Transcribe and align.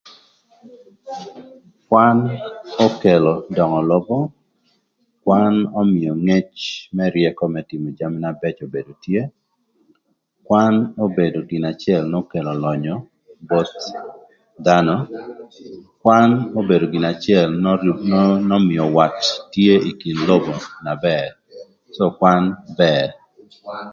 Kwan 1.87 2.17
okelo 2.85 3.33
döngö 3.55 3.81
lobo, 3.89 4.17
kwan 5.23 5.53
ömïö 5.81 6.11
ngec 6.25 6.51
më 6.95 7.05
ryëkö 7.15 7.45
më 7.53 7.61
tïmö 7.69 7.89
jami 7.97 8.17
na 8.23 8.29
bëcö 8.41 8.65
bedo 8.73 8.93
tye, 9.03 9.21
kwan 10.47 10.75
obedo 11.05 11.39
gin 11.49 11.65
acël 11.71 12.03
n'okelo 12.07 12.51
lönyö 12.63 12.95
both 13.49 13.73
dhanö, 14.65 14.95
kwan 16.01 16.29
obedo 16.59 16.85
gin 16.93 17.05
acël 17.13 17.49
n'ömïö 18.47 18.83
wat 18.95 19.17
tye 19.53 19.73
ï 19.89 19.91
kin 20.01 20.17
lobo 20.29 20.53
na 20.85 20.93
bër 21.05 21.27
cë 21.93 21.95
dong 21.99 22.15
kwan 22.19 22.43
bër. 22.79 23.07